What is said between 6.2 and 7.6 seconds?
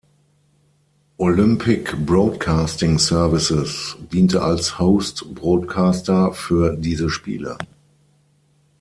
für diese Spiele.